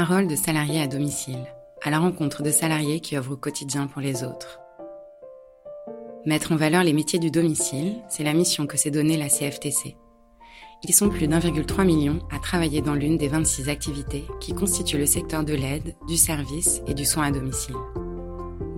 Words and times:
Parole 0.00 0.28
de 0.28 0.36
salariés 0.36 0.80
à 0.80 0.86
domicile, 0.86 1.44
à 1.82 1.90
la 1.90 1.98
rencontre 1.98 2.44
de 2.44 2.52
salariés 2.52 3.00
qui 3.00 3.16
œuvrent 3.16 3.32
au 3.32 3.36
quotidien 3.36 3.88
pour 3.88 4.00
les 4.00 4.22
autres. 4.22 4.60
Mettre 6.24 6.52
en 6.52 6.56
valeur 6.56 6.84
les 6.84 6.92
métiers 6.92 7.18
du 7.18 7.32
domicile, 7.32 7.96
c'est 8.08 8.22
la 8.22 8.32
mission 8.32 8.68
que 8.68 8.76
s'est 8.76 8.92
donnée 8.92 9.16
la 9.16 9.28
CFTC. 9.28 9.96
Ils 10.84 10.94
sont 10.94 11.08
plus 11.08 11.26
d'1,3 11.26 11.84
million 11.84 12.20
à 12.30 12.38
travailler 12.38 12.80
dans 12.80 12.94
l'une 12.94 13.18
des 13.18 13.26
26 13.26 13.68
activités 13.68 14.24
qui 14.38 14.54
constituent 14.54 14.98
le 14.98 15.06
secteur 15.06 15.42
de 15.42 15.54
l'aide, 15.54 15.96
du 16.06 16.16
service 16.16 16.80
et 16.86 16.94
du 16.94 17.04
soin 17.04 17.24
à 17.24 17.30
domicile. 17.32 17.74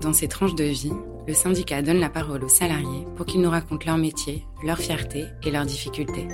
Dans 0.00 0.14
ces 0.14 0.26
tranches 0.26 0.54
de 0.54 0.64
vie, 0.64 0.94
le 1.28 1.34
syndicat 1.34 1.82
donne 1.82 2.00
la 2.00 2.08
parole 2.08 2.44
aux 2.44 2.48
salariés 2.48 3.04
pour 3.16 3.26
qu'ils 3.26 3.42
nous 3.42 3.50
racontent 3.50 3.84
leur 3.84 3.98
métier, 3.98 4.46
leur 4.64 4.78
fierté 4.78 5.26
et 5.42 5.50
leurs 5.50 5.66
difficultés. 5.66 6.28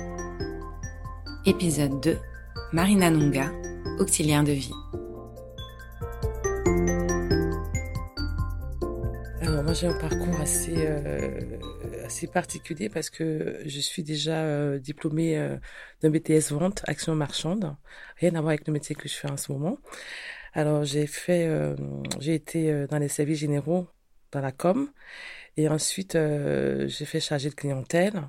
Épisode 1.45 1.99
2 1.99 2.17
Marina 2.71 3.09
Nunga, 3.09 3.51
auxiliaire 3.99 4.43
de 4.43 4.51
vie. 4.51 4.73
Alors 9.41 9.63
moi 9.63 9.73
j'ai 9.73 9.87
un 9.87 9.97
parcours 9.97 10.39
assez, 10.41 10.75
euh, 10.75 11.39
assez 12.03 12.27
particulier 12.27 12.89
parce 12.89 13.09
que 13.09 13.61
je 13.65 13.79
suis 13.79 14.03
déjà 14.03 14.43
euh, 14.43 14.77
diplômée 14.77 15.37
euh, 15.37 15.55
d'un 16.01 16.09
BTS 16.09 16.51
vente 16.51 16.83
action 16.85 17.15
marchande, 17.15 17.75
rien 18.17 18.35
à 18.35 18.41
voir 18.41 18.49
avec 18.49 18.67
le 18.67 18.73
métier 18.73 18.95
que 18.95 19.07
je 19.07 19.13
fais 19.13 19.31
en 19.31 19.37
ce 19.37 19.51
moment. 19.51 19.77
Alors 20.53 20.83
j'ai 20.83 21.07
fait, 21.07 21.47
j'ai 22.19 22.33
été 22.33 22.87
dans 22.89 22.97
les 22.97 23.09
services 23.09 23.39
généraux 23.39 23.87
dans 24.31 24.41
la 24.41 24.51
com 24.51 24.89
et 25.55 25.69
ensuite 25.69 26.13
j'ai 26.13 27.05
fait 27.05 27.19
charger 27.19 27.49
de 27.49 27.55
clientèle 27.55 28.23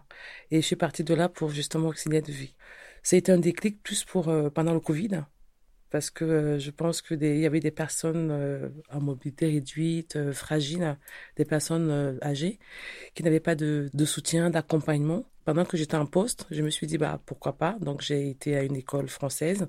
et 0.50 0.60
je 0.60 0.66
suis 0.66 0.76
partie 0.76 1.04
de 1.04 1.14
là 1.14 1.30
pour 1.30 1.48
justement 1.48 1.88
auxiliaire 1.88 2.22
de 2.22 2.32
vie. 2.32 2.54
Ça 3.02 3.16
a 3.16 3.18
été 3.18 3.32
un 3.32 3.38
déclic 3.38 3.82
plus 3.82 4.04
pour 4.04 4.30
pendant 4.52 4.74
le 4.74 4.80
Covid 4.80 5.22
parce 5.90 6.10
que 6.10 6.24
euh, 6.24 6.58
je 6.58 6.70
pense 6.70 7.02
que 7.02 7.14
y 7.14 7.46
avait 7.46 7.60
des 7.60 7.70
personnes 7.70 8.30
euh, 8.30 8.68
en 8.92 9.00
mobilité 9.00 9.46
réduite, 9.46 10.16
euh, 10.16 10.32
fragiles, 10.32 10.96
des 11.36 11.44
personnes 11.44 12.18
âgées 12.22 12.58
qui 13.14 13.22
n'avaient 13.22 13.40
pas 13.40 13.54
de, 13.54 13.90
soutien, 14.04 14.50
d'accompagnement. 14.50 15.24
Pendant 15.44 15.64
que 15.64 15.76
j'étais 15.76 15.96
en 15.96 16.06
poste, 16.06 16.46
je 16.50 16.62
me 16.62 16.70
suis 16.70 16.86
dit 16.86 16.98
bah 16.98 17.20
pourquoi 17.24 17.56
pas? 17.56 17.76
Donc 17.80 18.02
j'ai 18.02 18.28
été 18.28 18.56
à 18.56 18.62
une 18.62 18.76
école 18.76 19.08
française, 19.08 19.66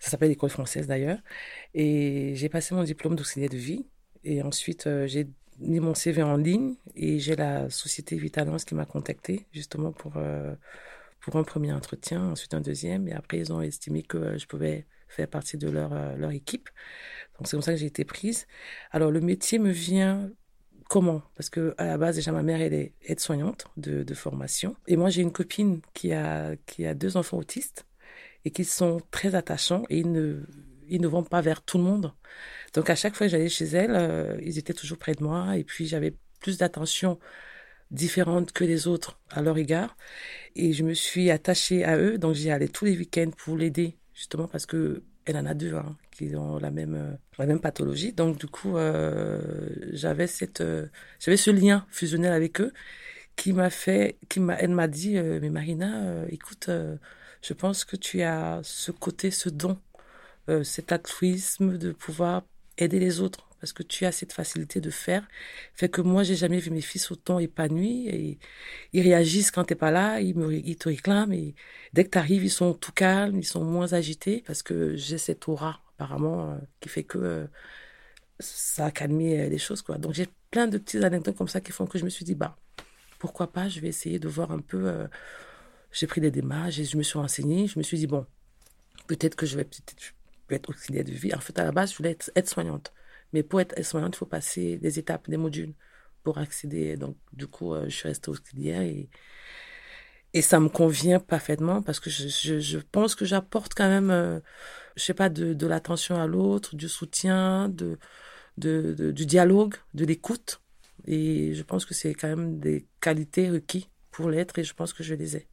ça 0.00 0.10
s'appelle 0.10 0.30
l'école 0.30 0.50
française 0.50 0.88
d'ailleurs, 0.88 1.18
et 1.74 2.32
j'ai 2.34 2.48
passé 2.48 2.74
mon 2.74 2.82
diplôme 2.82 3.14
d'auxiliaire 3.14 3.50
de 3.50 3.56
vie. 3.56 3.86
Et 4.24 4.42
ensuite 4.42 4.88
j'ai 5.06 5.28
mis 5.60 5.80
mon 5.80 5.94
CV 5.94 6.22
en 6.22 6.36
ligne 6.36 6.74
et 6.96 7.20
j'ai 7.20 7.36
la 7.36 7.70
société 7.70 8.16
Vitalance 8.16 8.64
qui 8.64 8.74
m'a 8.74 8.84
contacté 8.84 9.46
justement 9.52 9.92
pour 9.92 10.14
pour 11.20 11.36
un 11.36 11.44
premier 11.44 11.72
entretien, 11.72 12.30
ensuite 12.30 12.54
un 12.54 12.60
deuxième, 12.60 13.06
et 13.06 13.12
après 13.12 13.38
ils 13.38 13.52
ont 13.52 13.60
estimé 13.60 14.02
que 14.02 14.38
je 14.38 14.46
pouvais 14.46 14.86
faire 15.10 15.28
partie 15.28 15.58
de 15.58 15.68
leur, 15.68 15.92
euh, 15.92 16.16
leur 16.16 16.30
équipe. 16.30 16.68
Donc 17.38 17.48
c'est 17.48 17.56
comme 17.56 17.62
ça 17.62 17.72
que 17.72 17.78
j'ai 17.78 17.86
été 17.86 18.04
prise. 18.04 18.46
Alors 18.90 19.10
le 19.10 19.20
métier 19.20 19.58
me 19.58 19.70
vient 19.70 20.30
comment? 20.88 21.22
Parce 21.36 21.50
que 21.50 21.74
à 21.78 21.86
la 21.86 21.98
base 21.98 22.16
déjà 22.16 22.32
ma 22.32 22.42
mère 22.42 22.60
elle 22.60 22.74
est 22.74 22.94
aide-soignante 23.02 23.66
de, 23.76 24.14
formation 24.14 24.76
et 24.86 24.96
moi 24.96 25.08
j'ai 25.10 25.22
une 25.22 25.32
copine 25.32 25.80
qui 25.94 26.12
a 26.12 26.56
qui 26.66 26.86
a 26.86 26.94
deux 26.94 27.16
enfants 27.16 27.38
autistes 27.38 27.86
et 28.44 28.50
qui 28.50 28.64
sont 28.64 29.00
très 29.10 29.34
attachants 29.34 29.84
et 29.88 29.98
ils 29.98 30.10
ne 30.10 30.42
ils 30.88 31.00
ne 31.00 31.06
vont 31.06 31.22
pas 31.22 31.40
vers 31.40 31.62
tout 31.62 31.78
le 31.78 31.84
monde. 31.84 32.12
Donc 32.74 32.90
à 32.90 32.96
chaque 32.96 33.14
fois 33.14 33.26
que 33.26 33.30
j'allais 33.30 33.48
chez 33.48 33.66
elle, 33.66 33.94
euh, 33.94 34.36
ils 34.42 34.58
étaient 34.58 34.74
toujours 34.74 34.98
près 34.98 35.14
de 35.14 35.22
moi 35.22 35.56
et 35.56 35.62
puis 35.64 35.86
j'avais 35.86 36.16
plus 36.40 36.58
d'attention 36.58 37.18
différente 37.90 38.52
que 38.52 38.64
les 38.64 38.86
autres 38.88 39.20
à 39.30 39.42
leur 39.42 39.58
égard 39.58 39.96
et 40.56 40.72
je 40.72 40.82
me 40.84 40.94
suis 40.94 41.30
attachée 41.30 41.84
à 41.84 41.98
eux 41.98 42.18
donc 42.18 42.34
j'y 42.34 42.50
allais 42.50 42.68
tous 42.68 42.84
les 42.84 42.96
week-ends 42.96 43.30
pour 43.36 43.56
l'aider 43.56 43.99
justement 44.20 44.48
parce 44.48 44.66
que 44.66 45.02
elle 45.24 45.38
en 45.38 45.46
a 45.46 45.54
deux 45.54 45.74
hein, 45.74 45.96
qui 46.10 46.36
ont 46.36 46.58
la 46.58 46.70
même 46.70 46.94
euh, 46.94 47.16
la 47.38 47.46
même 47.46 47.60
pathologie. 47.60 48.12
Donc 48.12 48.38
du 48.38 48.46
coup, 48.46 48.76
euh, 48.76 49.40
j'avais 49.92 50.26
cette 50.26 50.60
euh, 50.60 50.88
j'avais 51.18 51.38
ce 51.38 51.50
lien 51.50 51.86
fusionnel 51.88 52.32
avec 52.32 52.60
eux 52.60 52.72
qui 53.36 53.54
m'a 53.54 53.70
fait 53.70 54.18
qui 54.28 54.40
m'a 54.40 54.56
elle 54.56 54.72
m'a 54.72 54.88
dit 54.88 55.14
mais 55.18 55.50
Marina, 55.50 56.26
écoute, 56.28 56.68
je 57.42 57.52
pense 57.54 57.84
que 57.86 57.96
tu 57.96 58.22
as 58.22 58.60
ce 58.62 58.90
côté, 58.92 59.30
ce 59.30 59.48
don, 59.48 59.78
cet 60.64 60.92
altruisme 60.92 61.78
de 61.78 61.92
pouvoir 61.92 62.42
aider 62.76 62.98
les 62.98 63.20
autres 63.20 63.49
parce 63.60 63.72
que 63.72 63.82
tu 63.82 64.06
as 64.06 64.12
cette 64.12 64.32
facilité 64.32 64.80
de 64.80 64.90
faire, 64.90 65.26
fait 65.74 65.88
que 65.88 66.00
moi 66.00 66.22
j'ai 66.22 66.34
jamais 66.36 66.58
vu 66.58 66.70
mes 66.70 66.80
fils 66.80 67.10
autant 67.10 67.38
épanouis 67.38 68.08
et 68.08 68.38
ils 68.92 69.02
réagissent 69.02 69.50
quand 69.50 69.64
t'es 69.64 69.74
pas 69.74 69.90
là, 69.90 70.20
ils 70.20 70.36
me 70.36 70.52
ils 70.52 70.76
te 70.76 70.88
réclament 70.88 71.32
et 71.32 71.54
dès 71.92 72.04
que 72.04 72.10
tu 72.10 72.18
arrives 72.18 72.44
ils 72.44 72.50
sont 72.50 72.74
tout 72.74 72.92
calmes, 72.92 73.38
ils 73.38 73.44
sont 73.44 73.64
moins 73.64 73.92
agités 73.92 74.42
parce 74.46 74.62
que 74.62 74.96
j'ai 74.96 75.18
cette 75.18 75.46
aura 75.48 75.80
apparemment 75.94 76.52
euh, 76.52 76.58
qui 76.80 76.88
fait 76.88 77.04
que 77.04 77.18
euh, 77.18 77.46
ça 78.38 78.86
a 78.86 78.90
calmé 78.90 79.40
euh, 79.40 79.48
les 79.48 79.58
choses 79.58 79.82
quoi. 79.82 79.98
Donc 79.98 80.14
j'ai 80.14 80.28
plein 80.50 80.66
de 80.66 80.78
petites 80.78 81.04
anecdotes 81.04 81.36
comme 81.36 81.48
ça 81.48 81.60
qui 81.60 81.72
font 81.72 81.86
que 81.86 81.98
je 81.98 82.04
me 82.04 82.10
suis 82.10 82.24
dit 82.24 82.34
bah 82.34 82.56
pourquoi 83.18 83.52
pas, 83.52 83.68
je 83.68 83.80
vais 83.80 83.88
essayer 83.88 84.18
de 84.18 84.28
voir 84.28 84.50
un 84.50 84.60
peu 84.60 85.08
j'ai 85.92 86.06
pris 86.06 86.20
des 86.22 86.30
démarches 86.30 86.78
et 86.78 86.84
je 86.84 86.96
me 86.96 87.02
suis 87.02 87.18
renseignée, 87.18 87.66
je 87.66 87.78
me 87.78 87.82
suis 87.82 87.98
dit 87.98 88.06
bon 88.06 88.26
peut-être 89.08 89.36
que 89.36 89.46
je 89.46 89.56
vais 89.56 89.64
peut-être 89.64 90.14
être 90.54 90.70
auxiliaire 90.70 91.04
de 91.04 91.12
vie. 91.12 91.34
En 91.34 91.40
fait, 91.40 91.58
à 91.58 91.64
la 91.64 91.72
base, 91.72 91.92
je 91.92 91.96
voulais 91.96 92.12
être 92.12 92.30
aide-soignante. 92.34 92.92
Mais 93.32 93.42
pour 93.42 93.60
être 93.60 93.76
aide-soignante, 93.78 94.16
il 94.16 94.18
faut 94.18 94.26
passer 94.26 94.78
des 94.78 94.98
étapes, 94.98 95.28
des 95.30 95.36
modules 95.36 95.74
pour 96.22 96.38
accéder. 96.38 96.96
Donc, 96.96 97.16
du 97.32 97.46
coup, 97.46 97.74
euh, 97.74 97.84
je 97.88 97.94
suis 97.94 98.08
restée 98.08 98.30
auxiliaire 98.30 98.82
et, 98.82 99.08
et 100.32 100.42
ça 100.42 100.60
me 100.60 100.68
convient 100.68 101.20
parfaitement 101.20 101.82
parce 101.82 102.00
que 102.00 102.10
je, 102.10 102.58
je, 102.60 102.78
pense 102.78 103.14
que 103.14 103.24
j'apporte 103.24 103.74
quand 103.74 103.88
même, 103.88 104.10
euh, 104.10 104.40
je 104.96 105.04
sais 105.04 105.14
pas, 105.14 105.28
de, 105.28 105.54
de 105.54 105.66
l'attention 105.66 106.20
à 106.20 106.26
l'autre, 106.26 106.76
du 106.76 106.88
soutien, 106.88 107.68
de, 107.68 107.98
de, 108.58 109.10
du 109.12 109.26
dialogue, 109.26 109.74
de 109.94 110.04
l'écoute. 110.04 110.60
Et 111.06 111.54
je 111.54 111.62
pense 111.62 111.84
que 111.84 111.94
c'est 111.94 112.14
quand 112.14 112.28
même 112.28 112.60
des 112.60 112.86
qualités 113.00 113.50
requises 113.50 113.86
pour 114.10 114.30
l'être 114.30 114.58
et 114.58 114.64
je 114.64 114.74
pense 114.74 114.92
que 114.92 115.02
je 115.02 115.14
les 115.14 115.36
ai. 115.36 115.48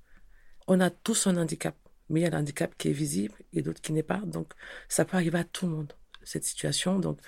On 0.68 0.80
a 0.82 0.90
tous 0.90 1.28
un 1.28 1.38
handicap, 1.38 1.76
mais 2.09 2.22
il 2.22 2.24
y 2.24 2.26
a 2.26 2.30
l'handicap 2.30 2.76
qui 2.78 2.90
est 2.90 2.94
visible 2.94 3.36
et 3.54 3.62
d'autres 3.62 3.82
qui 3.82 3.94
n'est 3.94 4.04
pas. 4.04 4.22
Donc, 4.26 4.54
ça 4.90 5.06
peut 5.06 5.16
arriver 5.18 5.40
à 5.40 5.44
tout 5.46 5.66
le 5.66 5.72
monde, 5.72 5.94
cette 6.28 6.44
situation. 6.44 7.00
Donc, 7.00 7.20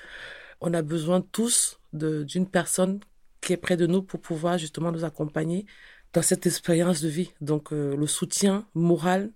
on 0.61 0.73
a 0.73 0.81
besoin 0.81 1.21
tous 1.21 1.79
d'une 1.93 2.49
personne 2.49 2.99
qui 3.41 3.53
est 3.53 3.57
près 3.57 3.77
de 3.77 3.87
nous 3.87 4.01
pour 4.01 4.21
pouvoir 4.21 4.57
justement 4.57 4.91
nous 4.91 5.05
accompagner 5.05 5.65
dans 6.13 6.21
cette 6.21 6.45
expérience 6.45 7.01
de 7.01 7.09
vie. 7.09 7.31
Donc 7.41 7.71
euh, 7.71 7.95
le 7.95 8.07
soutien 8.07 8.67
moral 8.73 9.31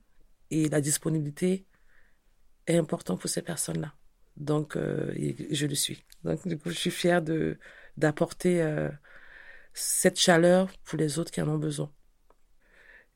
et 0.51 0.69
la 0.69 0.81
disponibilité 0.81 1.65
est 2.67 2.77
important 2.77 3.17
pour 3.17 3.29
ces 3.29 3.41
personnes-là. 3.41 3.93
Donc 4.37 4.75
euh, 4.75 5.13
je 5.51 5.65
le 5.65 5.75
suis. 5.75 6.03
Donc 6.23 6.47
du 6.47 6.57
coup, 6.57 6.69
je 6.69 6.77
suis 6.77 6.91
fière 6.91 7.21
de 7.21 7.57
d'apporter 7.95 8.61
euh, 8.61 8.89
cette 9.73 10.19
chaleur 10.19 10.71
pour 10.83 10.97
les 10.97 11.19
autres 11.19 11.31
qui 11.31 11.41
en 11.41 11.47
ont 11.47 11.59
besoin. 11.59 11.91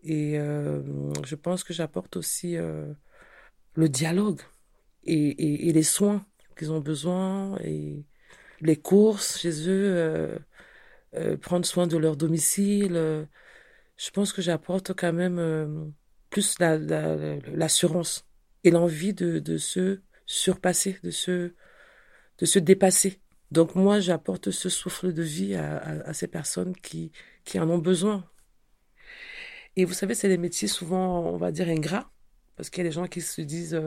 Et 0.04 0.36
je 0.36 1.36
pense 1.36 1.64
que 1.64 1.74
j'apporte 1.74 2.16
aussi 2.16 2.56
le 2.56 3.90
dialogue 3.90 4.42
et, 5.04 5.68
et 5.68 5.74
les 5.74 5.84
soins 5.84 6.26
qu'ils 6.58 6.72
ont 6.72 6.80
besoin 6.80 7.58
et 7.64 8.04
les 8.62 8.76
courses 8.76 9.40
chez 9.40 9.70
eux, 9.70 9.96
euh, 9.96 10.40
euh, 11.16 11.38
prendre 11.38 11.66
soin 11.66 11.88
de 11.88 11.98
leur 11.98 12.18
domicile. 12.18 12.96
Euh, 12.96 13.26
je 13.98 14.10
pense 14.12 14.34
que 14.34 14.42
j'apporte 14.42 14.94
quand 14.94 15.14
même 15.14 15.94
plus 16.30 16.58
l'assurance 16.60 18.26
la, 18.64 18.70
et 18.70 18.72
l'envie 18.72 19.14
de, 19.14 19.40
de 19.40 19.58
se 19.58 20.02
surpasser, 20.26 21.00
de 21.04 21.12
se, 21.12 21.54
de 22.38 22.46
se 22.46 22.60
dépasser. 22.60 23.22
Donc 23.52 23.76
moi, 23.76 24.00
j'apporte 24.00 24.52
ce 24.52 24.70
souffle 24.70 25.14
de 25.14 25.24
vie 25.24 25.56
à, 25.56 25.78
à, 25.78 26.14
ces 26.14 26.28
personnes 26.28 26.76
qui, 26.76 27.12
qui 27.44 27.60
en 27.60 27.70
ont 27.70 27.78
besoin. 27.80 28.30
Et 29.78 29.86
vous 29.86 29.94
savez, 29.94 30.16
c'est 30.16 30.28
des 30.28 30.38
métiers 30.38 30.68
souvent, 30.68 31.22
on 31.22 31.38
va 31.38 31.52
dire, 31.52 31.70
ingrats, 31.70 32.12
parce 32.58 32.70
qu'il 32.70 32.84
y 32.84 32.88
a 32.88 32.90
des 32.90 32.96
gens 32.96 33.08
qui 33.08 33.22
se 33.22 33.42
disent 33.42 33.80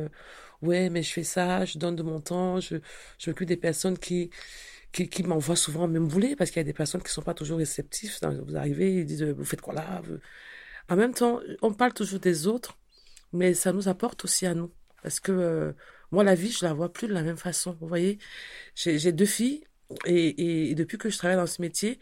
ouais, 0.63 0.91
mais 0.91 1.03
je 1.03 1.13
fais 1.13 1.25
ça, 1.25 1.65
je 1.65 1.79
donne 1.79 1.97
de 1.97 2.03
mon 2.03 2.21
temps, 2.21 2.61
je, 2.61 2.77
je 3.19 3.31
m'occupe 3.31 3.49
des 3.49 3.57
personnes 3.57 3.99
qui, 3.99 4.31
qui, 4.93 5.09
qui 5.09 5.23
m'envoient 5.23 5.57
souvent 5.57 5.89
me 5.89 6.01
bouler 6.01 6.37
parce 6.37 6.51
qu'il 6.51 6.61
y 6.61 6.61
a 6.61 6.65
des 6.65 6.73
personnes 6.73 7.03
qui 7.03 7.11
sont 7.13 7.23
pas 7.23 7.35
toujours 7.35 7.59
réceptives. 7.59 8.19
Vous 8.47 8.57
arrivez, 8.57 8.97
ils 8.97 9.07
disent, 9.07 9.23
vous 9.25 9.45
faites 9.45 9.61
quoi 9.61 9.75
là? 9.75 10.03
En 10.89 10.97
même 10.97 11.15
temps, 11.15 11.41
on 11.63 11.73
parle 11.73 11.95
toujours 11.95 12.21
des 12.21 12.47
autres, 12.47 12.79
mais 13.33 13.55
ça 13.55 13.73
nous 13.73 13.89
apporte 13.89 14.25
aussi 14.25 14.47
à 14.47 14.55
nous. 14.55 14.73
Parce 15.03 15.21
que 15.21 15.33
euh, 15.33 15.73
moi, 16.11 16.25
la 16.25 16.35
vie, 16.35 16.51
je 16.51 16.65
la 16.65 16.73
vois 16.73 16.93
plus 16.93 17.09
de 17.09 17.15
la 17.15 17.23
même 17.23 17.37
façon. 17.37 17.77
Vous 17.81 17.89
voyez, 17.89 18.19
j'ai 18.75 19.13
deux 19.13 19.27
filles 19.27 19.65
et, 20.07 20.71
et, 20.71 20.75
depuis 20.75 20.99
que 20.99 21.11
je 21.11 21.19
travaille 21.19 21.37
dans 21.37 21.47
ce 21.47 21.63
métier, 21.63 21.99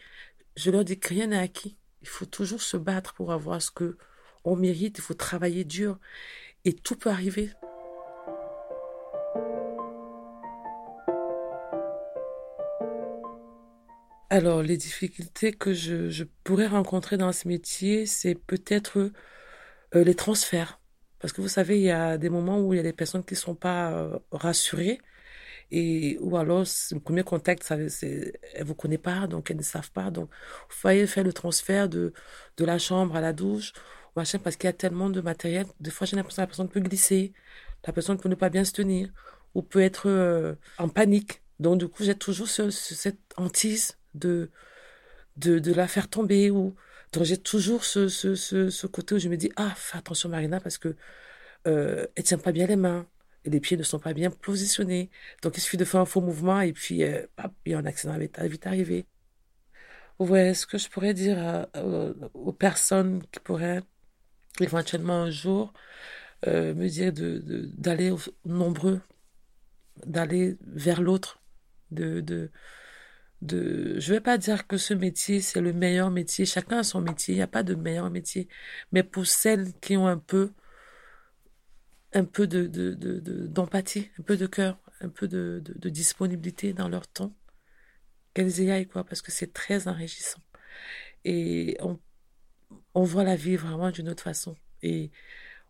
je 0.55 0.71
leur 0.71 0.83
dis 0.83 0.99
que 0.99 1.09
rien 1.09 1.27
n'est 1.27 1.37
acquis. 1.37 1.77
Il 2.01 2.07
faut 2.07 2.25
toujours 2.25 2.61
se 2.61 2.77
battre 2.77 3.13
pour 3.13 3.31
avoir 3.31 3.61
ce 3.61 3.71
que 3.71 3.97
on 4.43 4.55
mérite. 4.55 4.97
Il 4.97 5.01
faut 5.01 5.13
travailler 5.13 5.63
dur 5.65 5.99
et 6.65 6.73
tout 6.73 6.95
peut 6.95 7.09
arriver. 7.09 7.51
Alors, 14.31 14.61
les 14.61 14.77
difficultés 14.77 15.53
que 15.53 15.73
je, 15.73 16.23
pourrais 16.43 16.67
rencontrer 16.67 17.17
dans 17.17 17.31
ce 17.31 17.47
métier, 17.47 18.05
c'est 18.05 18.35
peut-être 18.35 19.11
euh, 19.95 20.03
les 20.03 20.15
transferts. 20.15 20.79
Parce 21.19 21.33
que 21.33 21.41
vous 21.41 21.47
savez, 21.47 21.77
il 21.79 21.83
y 21.83 21.91
a 21.91 22.17
des 22.17 22.29
moments 22.29 22.59
où 22.61 22.73
il 22.73 22.77
y 22.77 22.79
a 22.79 22.83
des 22.83 22.93
personnes 22.93 23.23
qui 23.25 23.33
ne 23.33 23.39
sont 23.39 23.55
pas 23.55 23.91
euh, 23.91 24.19
rassurées 24.31 24.99
et 25.71 26.17
ou 26.19 26.37
alors 26.37 26.63
le 26.91 26.99
premier 26.99 27.23
contact, 27.23 27.63
ça, 27.63 27.75
elle 27.75 28.63
vous 28.65 28.75
connaît 28.75 28.97
pas, 28.97 29.27
donc 29.27 29.51
elles 29.51 29.57
ne 29.57 29.61
savent 29.63 29.91
pas. 29.91 30.09
Donc, 30.11 30.29
vous 30.69 30.75
fallait 30.75 31.07
faire 31.07 31.23
le 31.23 31.33
transfert 31.33 31.89
de, 31.89 32.13
de 32.57 32.65
la 32.65 32.79
chambre 32.79 33.15
à 33.15 33.21
la 33.21 33.33
douche, 33.33 33.73
machin, 34.19 34.39
parce 34.39 34.55
qu'il 34.55 34.67
y 34.67 34.69
a 34.69 34.73
tellement 34.73 35.09
de 35.09 35.21
matériel. 35.21 35.65
Des 35.79 35.91
fois, 35.91 36.05
j'ai 36.07 36.15
l'impression 36.15 36.37
que 36.37 36.43
la 36.43 36.47
personne 36.47 36.69
peut 36.69 36.79
glisser, 36.79 37.33
la 37.87 37.93
personne 37.93 38.17
peut 38.19 38.29
ne 38.29 38.35
pas 38.35 38.49
bien 38.49 38.63
se 38.65 38.73
tenir, 38.73 39.09
ou 39.55 39.61
peut 39.61 39.81
être 39.81 40.07
euh, 40.09 40.55
en 40.77 40.89
panique. 40.89 41.41
Donc, 41.59 41.79
du 41.79 41.87
coup, 41.87 42.03
j'ai 42.03 42.15
toujours 42.15 42.47
ce, 42.47 42.69
cette 42.69 43.19
hantise 43.37 43.97
de, 44.13 44.51
de, 45.37 45.73
la 45.73 45.87
faire 45.87 46.09
tomber 46.09 46.51
ou, 46.51 46.75
donc 47.13 47.23
j'ai 47.23 47.37
toujours 47.37 47.83
ce, 47.85 48.07
ce, 48.07 48.35
ce, 48.35 48.87
côté 48.87 49.15
où 49.15 49.19
je 49.19 49.29
me 49.29 49.37
dis, 49.37 49.51
ah, 49.55 49.73
fais 49.75 49.97
attention 49.97 50.29
Marina 50.29 50.59
parce 50.59 50.77
que 50.77 50.95
euh, 51.67 52.05
elle 52.15 52.23
tient 52.23 52.37
pas 52.37 52.51
bien 52.51 52.67
les 52.67 52.75
mains 52.75 53.05
et 53.45 53.49
les 53.49 53.59
pieds 53.59 53.77
ne 53.77 53.83
sont 53.83 53.99
pas 53.99 54.13
bien 54.13 54.31
positionnés. 54.31 55.09
Donc 55.41 55.57
il 55.57 55.61
suffit 55.61 55.77
de 55.77 55.85
faire 55.85 56.01
un 56.01 56.05
faux 56.05 56.21
mouvement 56.21 56.61
et 56.61 56.73
puis 56.73 57.03
euh, 57.03 57.25
il 57.65 57.71
y 57.71 57.75
a 57.75 57.79
un 57.79 57.85
accident 57.85 58.17
vite 58.17 58.67
arriver. 58.67 59.05
Ouais, 60.19 60.53
ce 60.53 60.67
que 60.67 60.77
je 60.77 60.89
pourrais 60.89 61.13
dire 61.13 61.67
aux 62.33 62.51
personnes 62.51 63.23
qui 63.31 63.39
pourraient 63.39 63.81
éventuellement 64.63 65.23
un 65.23 65.31
jour 65.31 65.73
euh, 66.47 66.73
me 66.73 66.87
dire 66.87 67.13
de 67.13 67.41
d'aller 67.77 68.13
nombreux, 68.45 69.01
d'aller 70.05 70.57
vers 70.61 71.01
l'autre, 71.01 71.41
de, 71.91 72.21
de 72.21 72.51
de 73.41 73.99
je 73.99 74.13
vais 74.13 74.21
pas 74.21 74.37
dire 74.37 74.67
que 74.67 74.77
ce 74.77 74.93
métier 74.93 75.41
c'est 75.41 75.61
le 75.61 75.73
meilleur 75.73 76.11
métier 76.11 76.45
chacun 76.45 76.79
a 76.79 76.83
son 76.83 77.01
métier 77.01 77.35
il 77.35 77.37
n'y 77.37 77.43
a 77.43 77.47
pas 77.47 77.63
de 77.63 77.73
meilleur 77.75 78.09
métier 78.09 78.49
mais 78.91 79.01
pour 79.03 79.25
celles 79.27 79.73
qui 79.79 79.95
ont 79.95 80.07
un 80.07 80.17
peu 80.17 80.51
un 82.13 82.25
peu 82.25 82.47
de 82.47 82.67
d'empathie 83.47 84.11
un 84.19 84.23
peu 84.23 84.35
de 84.37 84.45
cœur 84.47 84.77
un 85.01 85.09
peu 85.09 85.27
de, 85.27 85.61
de, 85.65 85.89
disponibilité 85.89 86.73
dans 86.73 86.89
leur 86.89 87.07
temps 87.07 87.33
qu'elles 88.33 88.59
y 88.59 88.71
aillent 88.71 88.87
quoi 88.87 89.03
parce 89.03 89.21
que 89.21 89.31
c'est 89.31 89.53
très 89.53 89.87
enrichissant. 89.87 90.39
Et 91.25 91.77
on, 91.81 91.99
on 92.93 93.03
voit 93.03 93.23
la 93.23 93.35
vie 93.35 93.55
vraiment 93.55 93.91
d'une 93.91 94.09
autre 94.09 94.23
façon 94.23 94.55
et 94.81 95.11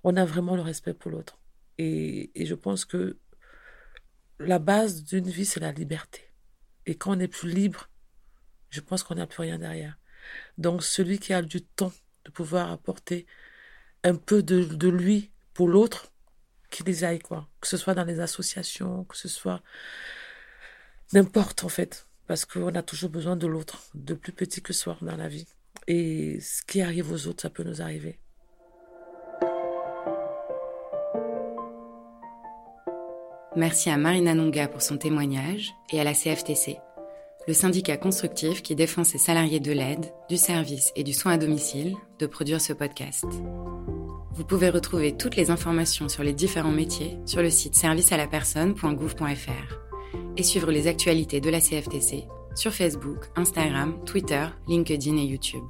on 0.04 0.16
a 0.16 0.26
vraiment 0.26 0.56
le 0.56 0.62
respect 0.62 0.94
pour 0.94 1.12
l'autre 1.12 1.38
et, 1.78 2.32
je 2.36 2.56
pense 2.56 2.86
que 2.86 3.18
la 4.40 4.60
base 4.60 5.04
d'une 5.04 5.30
vie 5.30 5.46
c'est 5.46 5.60
la 5.60 5.72
liberté 5.72 6.30
et 6.86 6.96
quand 6.96 7.16
on 7.16 7.20
est 7.20 7.28
plus 7.28 7.50
libre, 7.50 7.90
je 8.70 8.82
pense 8.82 9.04
qu'on 9.04 9.16
n'a 9.16 9.28
plus 9.28 9.42
rien 9.42 9.60
derrière. 9.60 10.00
Donc 10.58 10.84
celui 10.84 11.20
qui 11.20 11.34
a 11.34 11.42
du 11.42 11.62
temps 11.62 11.94
de 12.26 12.32
pouvoir 12.32 12.72
apporter 12.72 13.28
un 14.04 14.16
peu 14.16 14.42
de, 14.42 14.64
de 14.64 14.88
lui 14.88 15.32
pour 15.54 15.68
l'autre, 15.68 16.12
qu'il 16.70 16.86
les 16.86 17.04
aille, 17.04 17.20
quoi. 17.20 17.48
Que 17.62 17.68
ce 17.68 17.78
soit 17.78 17.94
dans 17.94 18.06
les 18.06 18.20
associations, 18.20 19.04
que 19.06 19.18
ce 19.18 19.28
soit 19.28 19.62
n'importe 21.14 21.64
en 21.64 21.70
fait. 21.70 22.08
Parce 22.28 22.46
qu'on 22.46 22.74
a 22.76 22.84
toujours 22.84 23.10
besoin 23.10 23.36
de 23.36 23.48
l'autre, 23.48 23.84
de 23.96 24.14
plus 24.14 24.34
petit 24.34 24.62
que 24.62 24.74
soi 24.74 24.98
dans 25.02 25.18
la 25.18 25.28
vie. 25.28 25.48
Et 25.92 26.38
ce 26.40 26.62
qui 26.62 26.82
arrive 26.82 27.12
aux 27.12 27.28
autres, 27.28 27.42
ça 27.42 27.50
peut 27.50 27.64
nous 27.64 27.82
arriver. 27.82 28.20
Merci 33.56 33.90
à 33.90 33.98
Marina 33.98 34.36
Nonga 34.36 34.68
pour 34.68 34.84
son 34.84 34.98
témoignage 34.98 35.74
et 35.92 36.00
à 36.00 36.04
la 36.04 36.14
CFTC, 36.14 36.78
le 37.48 37.54
syndicat 37.54 37.98
constructif 37.98 38.62
qui 38.62 38.76
défend 38.76 39.04
ses 39.04 39.18
salariés 39.18 39.60
de 39.60 39.72
l'aide, 39.72 40.14
du 40.30 40.38
service 40.38 40.92
et 40.96 41.04
du 41.04 41.12
soin 41.12 41.34
à 41.34 41.38
domicile, 41.40 41.96
de 42.20 42.28
produire 42.28 42.62
ce 42.62 42.74
podcast. 42.74 43.26
Vous 44.32 44.46
pouvez 44.46 44.70
retrouver 44.70 45.18
toutes 45.18 45.36
les 45.36 45.50
informations 45.50 46.08
sur 46.08 46.22
les 46.22 46.34
différents 46.34 46.72
métiers 46.72 47.18
sur 47.26 47.42
le 47.42 47.50
site 47.50 47.74
servicealapersonne.gouv.fr 47.74 49.80
et 50.38 50.44
suivre 50.44 50.72
les 50.72 50.86
actualités 50.86 51.42
de 51.42 51.50
la 51.50 51.60
CFTC 51.60 52.28
sur 52.56 52.74
Facebook, 52.74 53.30
Instagram, 53.36 54.04
Twitter, 54.06 54.48
LinkedIn 54.68 55.18
et 55.18 55.26
YouTube. 55.26 55.64